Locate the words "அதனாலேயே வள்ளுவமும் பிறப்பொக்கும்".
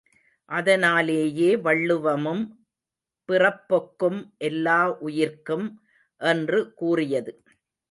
0.49-4.19